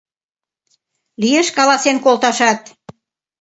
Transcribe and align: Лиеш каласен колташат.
Лиеш 1.21 1.47
каласен 1.57 1.97
колташат. 2.05 2.61